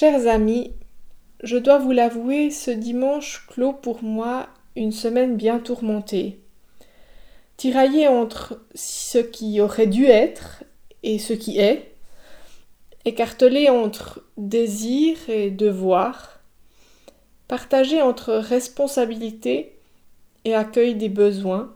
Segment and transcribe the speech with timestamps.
[0.00, 0.70] Chers amis,
[1.42, 6.38] je dois vous l'avouer, ce dimanche clôt pour moi une semaine bien tourmentée.
[7.56, 10.62] Tiraillée entre ce qui aurait dû être
[11.02, 11.96] et ce qui est,
[13.06, 16.38] écartelée entre désir et devoir,
[17.48, 19.80] partagée entre responsabilité
[20.44, 21.74] et accueil des besoins.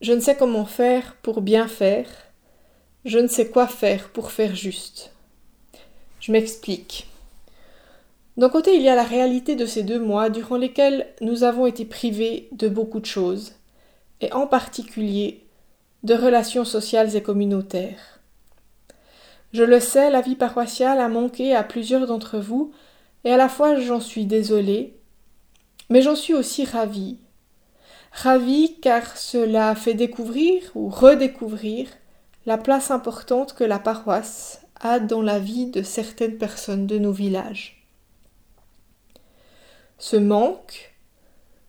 [0.00, 2.08] Je ne sais comment faire pour bien faire,
[3.04, 5.13] je ne sais quoi faire pour faire juste.
[6.24, 7.06] Je m'explique.
[8.38, 11.66] D'un côté, il y a la réalité de ces deux mois durant lesquels nous avons
[11.66, 13.52] été privés de beaucoup de choses,
[14.22, 15.44] et en particulier
[16.02, 18.20] de relations sociales et communautaires.
[19.52, 22.72] Je le sais, la vie paroissiale a manqué à plusieurs d'entre vous,
[23.24, 24.96] et à la fois j'en suis désolée,
[25.90, 27.18] mais j'en suis aussi ravie.
[28.12, 31.88] Ravie car cela fait découvrir ou redécouvrir
[32.46, 37.12] la place importante que la paroisse a dans la vie de certaines personnes de nos
[37.12, 37.86] villages.
[39.98, 40.94] Ce manque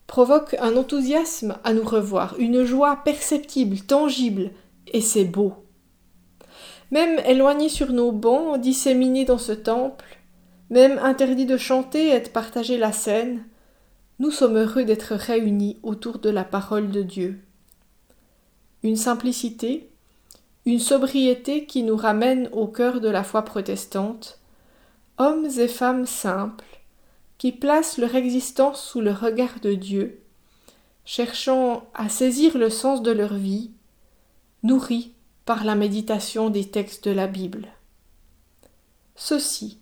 [0.07, 4.51] provoque un enthousiasme à nous revoir, une joie perceptible, tangible,
[4.87, 5.53] et c'est beau.
[6.91, 10.19] Même éloignés sur nos bancs, disséminés dans ce temple,
[10.69, 13.43] même interdits de chanter et de partager la scène,
[14.19, 17.39] nous sommes heureux d'être réunis autour de la parole de Dieu.
[18.83, 19.89] Une simplicité,
[20.65, 24.39] une sobriété qui nous ramène au cœur de la foi protestante,
[25.17, 26.65] hommes et femmes simples,
[27.37, 30.21] qui placent leur existence sous le regard de Dieu,
[31.05, 33.71] cherchant à saisir le sens de leur vie,
[34.63, 35.13] nourris
[35.45, 37.67] par la méditation des textes de la Bible.
[39.15, 39.79] Ceci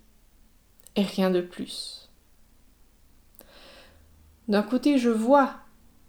[0.95, 2.09] est rien de plus.
[4.50, 5.56] D'un côté, je vois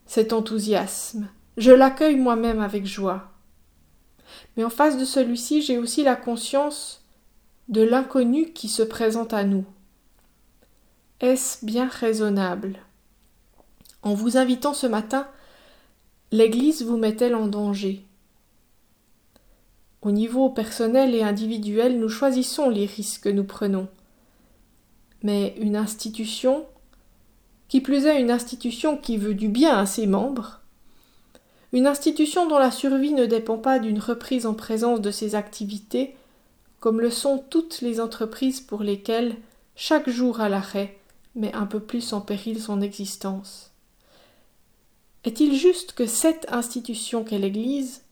[0.06, 3.33] cet enthousiasme, je l'accueille moi-même avec joie.
[4.56, 7.02] Mais en face de celui-ci, j'ai aussi la conscience
[7.68, 9.64] de l'inconnu qui se présente à nous.
[11.20, 12.78] Est-ce bien raisonnable?
[14.02, 15.26] En vous invitant ce matin,
[16.30, 18.04] l'Église vous met-elle en danger?
[20.02, 23.88] Au niveau personnel et individuel, nous choisissons les risques que nous prenons.
[25.22, 26.66] Mais une institution,
[27.68, 30.60] qui plus est une institution qui veut du bien à ses membres,
[31.74, 36.14] une institution dont la survie ne dépend pas d'une reprise en présence de ses activités,
[36.78, 39.34] comme le sont toutes les entreprises pour lesquelles,
[39.74, 40.96] chaque jour à l'arrêt,
[41.34, 43.72] mais un peu plus en péril son existence.
[45.24, 48.02] Est-il juste que cette institution qu'est l'Église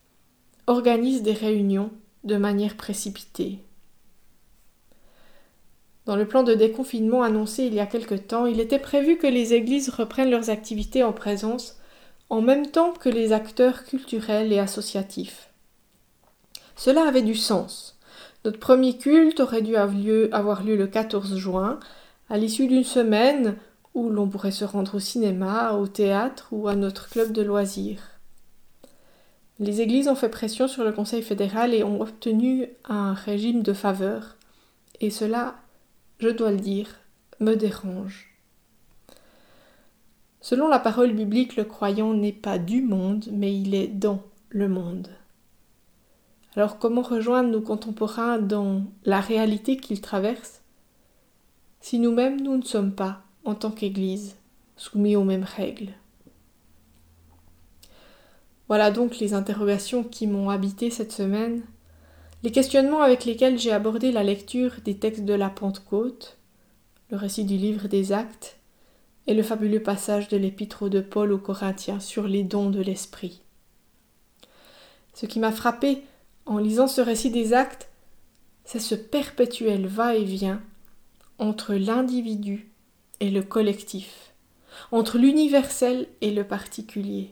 [0.67, 1.93] organise des réunions
[2.25, 3.61] de manière précipitée?
[6.05, 9.29] Dans le plan de déconfinement annoncé il y a quelque temps, il était prévu que
[9.29, 11.77] les églises reprennent leurs activités en présence
[12.33, 15.51] en même temps que les acteurs culturels et associatifs.
[16.77, 17.99] Cela avait du sens.
[18.47, 21.79] Notre premier culte aurait dû avoir lieu le 14 juin,
[22.31, 23.57] à l'issue d'une semaine
[23.93, 28.03] où l'on pourrait se rendre au cinéma, au théâtre ou à notre club de loisirs.
[29.59, 33.75] Les églises ont fait pression sur le Conseil fédéral et ont obtenu un régime de
[33.75, 34.37] faveur,
[35.03, 35.57] et cela,
[36.19, 36.89] je dois le dire,
[37.41, 38.32] me dérange.
[40.43, 44.69] Selon la parole biblique, le croyant n'est pas du monde, mais il est dans le
[44.69, 45.09] monde.
[46.57, 50.61] Alors comment rejoindre nos contemporains dans la réalité qu'ils traversent?
[51.81, 54.35] Si nous-mêmes nous ne sommes pas, en tant qu'Église,
[54.77, 55.93] soumis aux mêmes règles.
[58.67, 61.63] Voilà donc les interrogations qui m'ont habité cette semaine,
[62.43, 66.37] les questionnements avec lesquels j'ai abordé la lecture des textes de la Pentecôte,
[67.11, 68.59] le récit du livre des Actes
[69.27, 73.43] et le fabuleux passage de l'épître de Paul aux Corinthiens sur les dons de l'Esprit.
[75.15, 76.03] Ce qui m'a frappé
[76.47, 77.89] en lisant ce récit des Actes,
[78.65, 80.61] c'est ce perpétuel va-et-vient
[81.39, 82.71] entre l'individu
[83.21, 84.33] et le collectif,
[84.91, 87.31] entre l'universel et le particulier.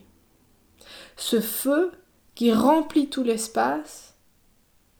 [1.16, 1.92] Ce feu
[2.34, 4.14] qui remplit tout l'espace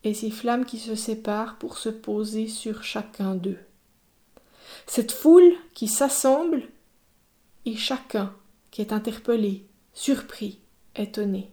[0.05, 3.59] et ces flammes qui se séparent pour se poser sur chacun d'eux.
[4.87, 6.63] Cette foule qui s'assemble
[7.67, 8.35] et chacun
[8.71, 10.61] qui est interpellé, surpris,
[10.97, 11.51] étonné.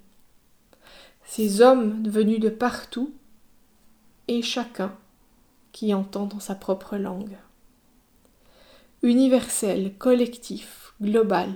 [1.26, 3.14] Ces hommes venus de partout
[4.28, 4.96] et chacun
[5.72, 7.38] qui entend dans sa propre langue
[9.04, 11.54] universel, collectif, global,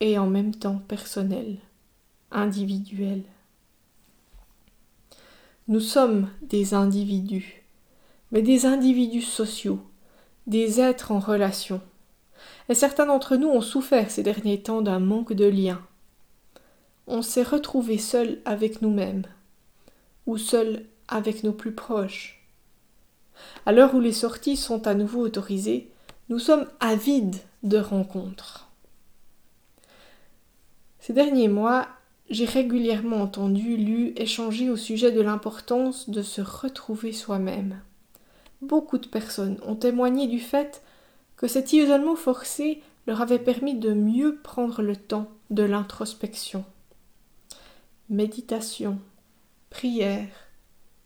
[0.00, 1.58] et en même temps personnel,
[2.30, 3.22] individuel.
[5.68, 7.62] Nous sommes des individus,
[8.30, 9.80] mais des individus sociaux,
[10.46, 11.80] des êtres en relation.
[12.70, 15.82] Et certains d'entre nous ont souffert ces derniers temps d'un manque de lien.
[17.08, 19.24] On s'est retrouvé seul avec nous-mêmes,
[20.26, 22.46] ou seul avec nos plus proches.
[23.66, 25.90] À l'heure où les sorties sont à nouveau autorisées,
[26.28, 28.70] nous sommes avides de rencontres.
[31.00, 31.88] Ces derniers mois,
[32.28, 37.80] j'ai régulièrement entendu, lu, échangé au sujet de l'importance de se retrouver soi-même.
[38.62, 40.84] Beaucoup de personnes ont témoigné du fait
[41.40, 46.66] que cet isolement forcé leur avait permis de mieux prendre le temps de l'introspection.
[48.10, 48.98] Méditation,
[49.70, 50.28] prière,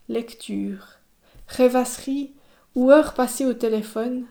[0.09, 0.99] lecture,
[1.47, 2.33] rêvasserie
[2.75, 4.27] ou heures passées au téléphone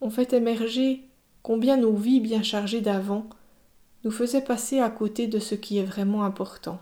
[0.00, 1.04] ont fait émerger
[1.44, 3.28] combien nos vies bien chargées d'avant
[4.02, 6.80] nous faisaient passer à côté de ce qui est vraiment important.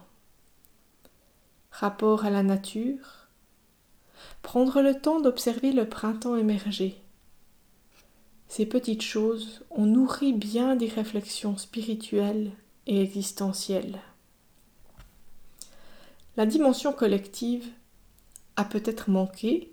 [1.71, 3.29] Rapport à la nature,
[4.41, 7.03] prendre le temps d'observer le printemps émerger.
[8.49, 12.53] Ces petites choses ont nourri bien des réflexions spirituelles
[12.87, 13.99] et existentielles.
[16.37, 17.67] La dimension collective
[18.57, 19.73] a peut-être manqué,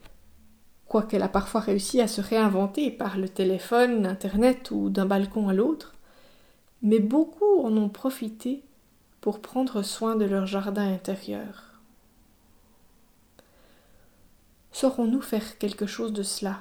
[0.88, 5.54] quoiqu'elle a parfois réussi à se réinventer par le téléphone, Internet ou d'un balcon à
[5.54, 5.94] l'autre,
[6.82, 8.64] mais beaucoup en ont profité
[9.22, 11.80] pour prendre soin de leur jardin intérieur.
[14.72, 16.60] Saurons-nous faire quelque chose de cela?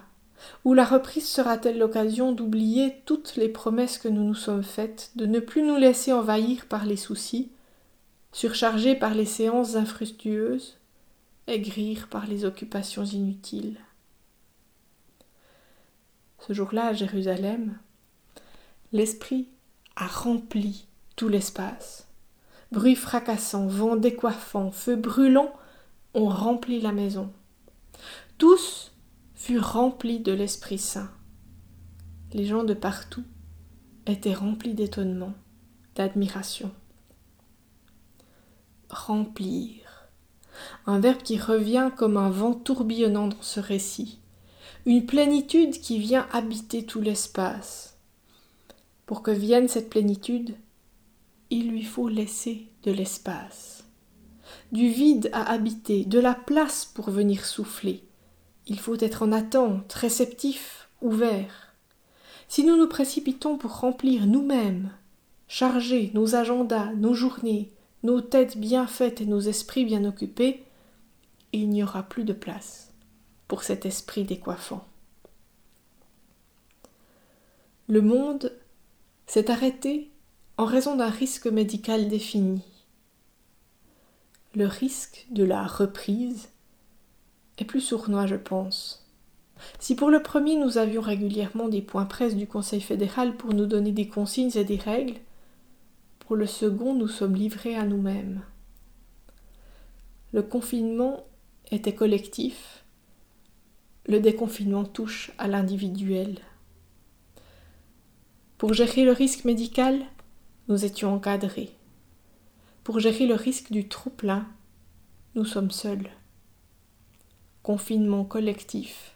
[0.65, 5.27] Ou la reprise sera-t-elle l'occasion d'oublier toutes les promesses que nous nous sommes faites, de
[5.27, 7.51] ne plus nous laisser envahir par les soucis,
[8.33, 10.79] surchargés par les séances infructueuses,
[11.47, 13.79] aigrir par les occupations inutiles?
[16.47, 17.79] Ce jour-là à Jérusalem,
[18.93, 19.49] l'esprit
[19.97, 20.87] a rempli
[21.17, 22.09] tout l'espace.
[22.73, 25.53] Bruit fracassant, vent décoiffant, feu brûlant
[26.15, 27.31] ont rempli la maison.
[28.39, 28.92] Tous
[29.43, 31.11] furent remplis de l'Esprit Saint.
[32.33, 33.25] Les gens de partout
[34.07, 35.33] étaient remplis d'étonnement,
[35.97, 36.71] d'admiration.
[38.89, 40.07] Remplir.
[40.87, 44.21] Un verbe qui revient comme un vent tourbillonnant dans ce récit.
[44.87, 47.99] Une plénitude qui vient habiter tout l'espace
[49.07, 50.55] pour que vienne cette plénitude,
[51.51, 53.83] il lui faut laisser de l'espace,
[54.71, 58.05] du vide à habiter, de la place pour venir souffler.
[58.67, 61.75] Il faut être en attente, réceptif, ouvert.
[62.49, 64.93] Si nous nous précipitons pour remplir nous-mêmes,
[65.49, 67.71] charger nos agendas, nos journées,
[68.03, 70.65] nos têtes bien faites et nos esprits bien occupés,
[71.53, 72.93] il n'y aura plus de place
[73.49, 74.87] pour cet esprit décoiffant.
[77.89, 78.53] Le monde
[79.27, 80.11] s'est arrêté
[80.57, 82.63] en raison d'un risque médical défini.
[84.55, 86.49] Le risque de la reprise
[87.65, 89.03] plus sournois, je pense.
[89.79, 93.67] Si pour le premier nous avions régulièrement des points presse du Conseil fédéral pour nous
[93.67, 95.17] donner des consignes et des règles,
[96.19, 98.43] pour le second nous sommes livrés à nous-mêmes.
[100.33, 101.25] Le confinement
[101.71, 102.85] était collectif,
[104.07, 106.39] le déconfinement touche à l'individuel.
[108.59, 110.01] Pour gérer le risque médical,
[110.69, 111.71] nous étions encadrés.
[112.85, 114.47] Pour gérer le risque du trop-plein,
[115.35, 116.09] nous sommes seuls.
[117.63, 119.15] Confinement collectif,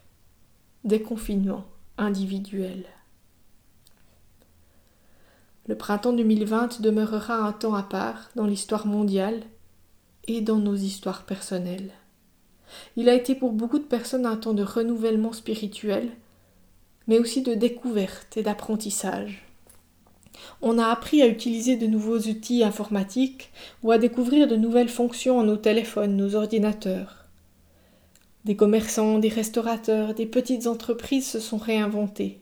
[0.85, 1.65] déconfinement
[1.97, 2.85] individuel.
[5.67, 9.41] Le printemps 2020 demeurera un temps à part dans l'histoire mondiale
[10.29, 11.91] et dans nos histoires personnelles.
[12.95, 16.09] Il a été pour beaucoup de personnes un temps de renouvellement spirituel,
[17.05, 19.45] mais aussi de découverte et d'apprentissage.
[20.61, 23.51] On a appris à utiliser de nouveaux outils informatiques
[23.83, 27.26] ou à découvrir de nouvelles fonctions en nos téléphones, nos ordinateurs.
[28.47, 32.39] Des commerçants, des restaurateurs, des petites entreprises se sont réinventés.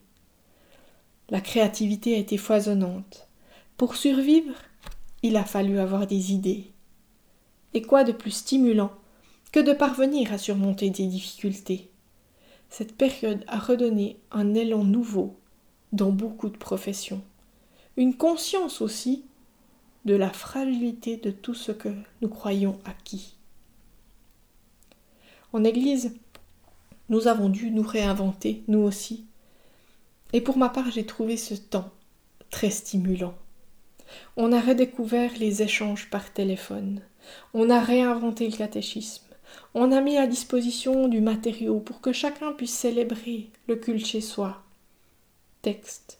[1.31, 3.27] La créativité a été foisonnante.
[3.75, 4.53] Pour survivre,
[5.23, 6.65] il a fallu avoir des idées.
[7.73, 8.91] Et quoi de plus stimulant
[9.51, 11.89] que de parvenir à surmonter des difficultés?
[12.69, 15.39] Cette période a redonné un élan nouveau
[15.91, 17.23] dans beaucoup de professions,
[17.97, 19.25] une conscience aussi
[20.05, 21.89] de la fragilité de tout ce que
[22.21, 23.34] nous croyons acquis.
[25.55, 26.13] En Église,
[27.07, 29.23] nous avons dû nous réinventer, nous aussi.
[30.33, 31.91] Et pour ma part, j'ai trouvé ce temps
[32.49, 33.35] très stimulant.
[34.35, 36.99] On a redécouvert les échanges par téléphone.
[37.53, 39.23] On a réinventé le catéchisme.
[39.73, 44.19] On a mis à disposition du matériau pour que chacun puisse célébrer le culte chez
[44.19, 44.61] soi.
[45.61, 46.19] Texte,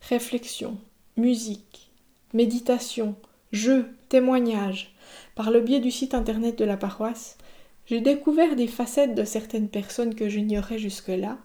[0.00, 0.76] réflexion,
[1.16, 1.92] musique,
[2.32, 3.14] méditation,
[3.52, 4.92] jeux, témoignages.
[5.36, 7.38] Par le biais du site internet de la paroisse,
[7.86, 11.38] j'ai découvert des facettes de certaines personnes que j'ignorais jusque-là,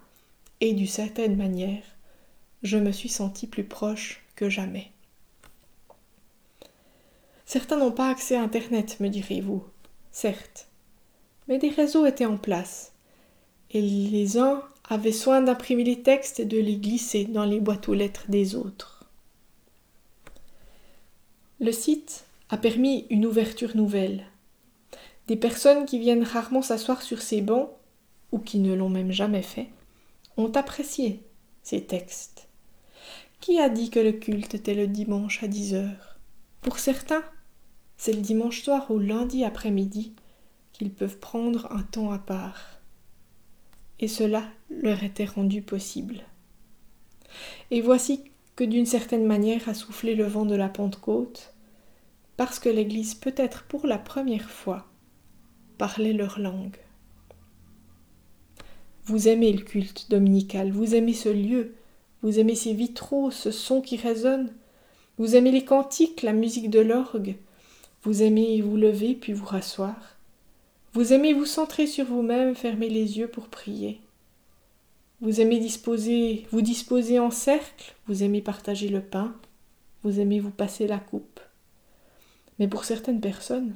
[0.62, 1.84] et d'une certaine manière,
[2.64, 4.92] je me suis sentie plus proche que jamais.
[7.46, 9.64] Certains n'ont pas accès à Internet, me direz-vous.
[10.12, 10.68] Certes
[11.48, 12.94] mais des réseaux étaient en place.
[13.72, 17.90] et les uns avaient soin d'imprimer les textes et de les glisser dans les boîtes
[17.90, 19.04] aux lettres des autres.
[21.60, 24.24] Le site a permis une ouverture nouvelle.
[25.28, 27.70] Des personnes qui viennent rarement s'asseoir sur ces bancs,
[28.32, 29.70] ou qui ne l'ont même jamais fait,
[30.38, 31.22] ont apprécié
[31.64, 32.48] ces textes.
[33.42, 36.18] Qui a dit que le culte était le dimanche à dix heures?
[36.62, 37.24] Pour certains,
[37.98, 40.14] c'est le dimanche soir ou lundi après-midi
[40.72, 42.80] qu'ils peuvent prendre un temps à part.
[44.00, 46.22] Et cela leur était rendu possible.
[47.72, 48.24] Et voici
[48.56, 51.54] que d'une certaine manière a soufflé le vent de la Pentecôte,
[52.38, 54.88] parce que l'Église peut-être pour la première fois
[55.78, 56.78] parlait leur langue.
[59.06, 61.76] Vous aimez le culte dominical, vous aimez ce lieu,
[62.22, 64.52] vous aimez ces vitraux, ce son qui résonne,
[65.18, 67.36] vous aimez les cantiques, la musique de l'orgue,
[68.04, 69.96] vous aimez vous lever puis vous rasseoir,
[70.94, 74.02] vous aimez vous centrer sur vous-même, fermer les yeux pour prier.
[75.22, 79.36] Vous aimez disposer, vous disposer en cercle, vous aimez partager le pain,
[80.04, 81.40] vous aimez vous passer la coupe.
[82.60, 83.76] Mais pour certaines personnes,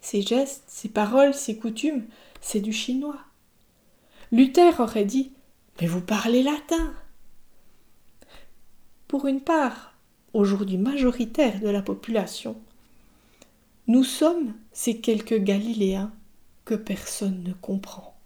[0.00, 2.06] ces gestes, ces paroles, ces coutumes,
[2.40, 3.18] c'est du chinois.
[4.32, 5.32] Luther aurait dit
[5.80, 6.94] Mais vous parlez latin
[9.08, 9.94] Pour une part,
[10.32, 12.60] aujourd'hui majoritaire de la population,
[13.86, 16.12] nous sommes ces quelques Galiléens
[16.64, 18.16] que personne ne comprend.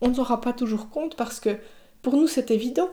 [0.00, 1.58] On ne s'en rend pas toujours compte parce que,
[2.00, 2.88] pour nous, c'est évident.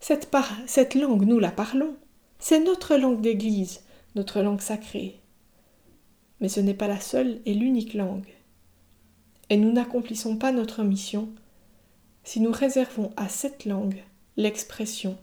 [0.00, 0.28] Cette,
[0.66, 1.96] cette langue, nous la parlons.
[2.40, 3.80] C'est notre langue d'Église
[4.16, 5.20] notre langue sacrée.
[6.40, 8.28] Mais ce n'est pas la seule et l'unique langue.
[9.48, 11.28] Et nous n'accomplissons pas notre mission
[12.24, 14.02] si nous réservons à cette langue
[14.36, 15.16] l'expression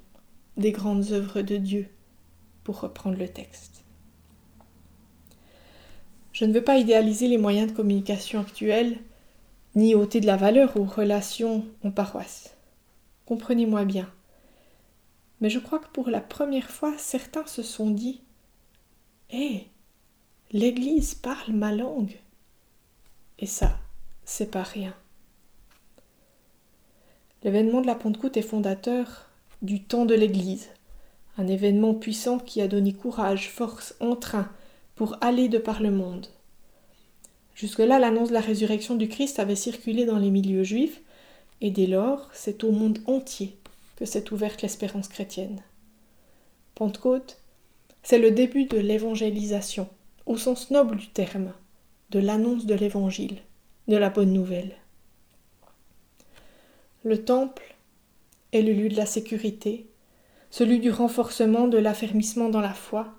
[0.58, 1.88] des grandes œuvres de Dieu,
[2.64, 3.84] pour reprendre le texte.
[6.32, 8.98] Je ne veux pas idéaliser les moyens de communication actuels,
[9.76, 12.56] ni ôter de la valeur aux relations en paroisse.
[13.26, 14.10] Comprenez-moi bien.
[15.42, 18.22] Mais je crois que pour la première fois, certains se sont dit
[19.30, 19.68] Hé,
[20.54, 22.16] l'Église parle ma langue.
[23.40, 23.80] Et ça,
[24.24, 24.94] c'est pas rien.
[27.44, 29.26] L'événement de la Pentecôte est fondateur
[29.64, 30.70] du temps de l'Église,
[31.40, 34.48] un événement puissant qui a donné courage, force, entrain
[34.94, 36.28] pour aller de par le monde.
[37.56, 41.02] Jusque-là, l'annonce de la résurrection du Christ avait circulé dans les milieux juifs,
[41.62, 43.58] et dès lors, c'est au monde entier
[43.96, 45.64] que s'est ouverte l'espérance chrétienne.
[46.76, 47.40] Pentecôte,
[48.04, 49.90] c'est le début de l'évangélisation,
[50.26, 51.54] au sens noble du terme,
[52.10, 53.38] de l'annonce de l'évangile,
[53.88, 54.76] de la bonne nouvelle.
[57.04, 57.76] Le temple
[58.52, 59.88] est le lieu de la sécurité,
[60.50, 63.14] celui du renforcement de l'affermissement dans la foi,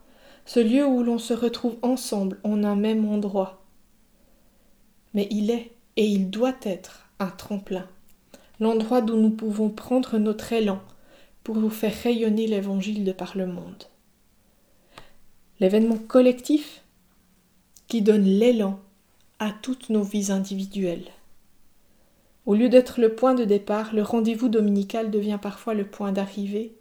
[0.47, 3.65] ce lieu où l'on se retrouve ensemble en un même endroit.
[5.13, 7.89] Mais il est et il doit être un tremplin,
[8.61, 10.81] l'endroit d'où nous pouvons prendre notre élan
[11.43, 13.85] pour vous faire rayonner l'évangile de par le monde
[15.61, 16.83] l'événement collectif
[17.87, 18.81] qui donne l'élan
[19.39, 21.11] à toutes nos vies individuelles.
[22.47, 26.75] Au lieu d'être le point de départ, le rendez-vous dominical devient parfois le point d'arrivée,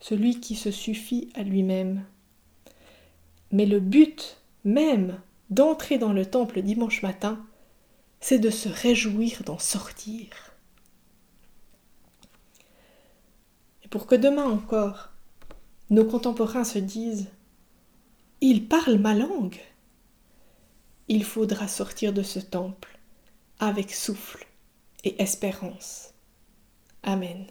[0.00, 2.04] celui qui se suffit à lui-même.
[3.52, 5.18] Mais le but même
[5.50, 7.44] d'entrer dans le temple dimanche matin,
[8.20, 10.26] c'est de se réjouir d'en sortir.
[13.84, 15.10] Et pour que demain encore,
[15.90, 17.28] nos contemporains se disent
[18.40, 19.60] il parle ma langue.
[21.08, 22.98] Il faudra sortir de ce temple
[23.60, 24.44] avec souffle
[25.04, 26.12] et espérance.
[27.04, 27.46] Amen.